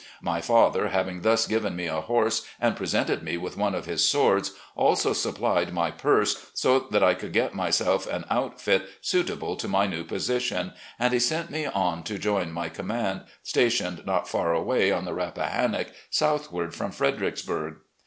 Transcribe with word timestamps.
My 0.23 0.41
father 0.41 0.87
having 0.87 1.21
thus 1.21 1.45
given 1.45 1.75
me 1.75 1.85
a 1.85 2.01
horse 2.01 2.43
and 2.59 2.75
presented 2.75 3.21
me 3.21 3.37
with 3.37 3.55
one 3.55 3.75
of 3.75 3.85
his 3.85 4.03
swords, 4.09 4.53
also 4.75 5.13
supplied 5.13 5.73
my 5.75 5.91
purse 5.91 6.49
so 6.55 6.79
that 6.89 7.03
I 7.03 7.13
could 7.13 7.33
get 7.33 7.53
myself 7.53 8.07
an 8.07 8.25
outfit 8.31 8.81
suitable 9.01 9.55
to 9.57 9.67
my 9.67 9.85
new 9.85 10.03
position, 10.03 10.73
and 10.97 11.13
he 11.13 11.19
sent 11.19 11.51
me 11.51 11.67
on 11.67 12.01
to 12.05 12.17
join 12.17 12.51
my 12.51 12.67
command, 12.67 13.25
stationed 13.43 14.03
not 14.03 14.27
far 14.27 14.55
away 14.55 14.91
on 14.91 15.05
the 15.05 15.13
Rappahannock, 15.13 15.89
southward 16.09 16.73
from 16.73 16.89
Fredericksburg. 16.89 17.75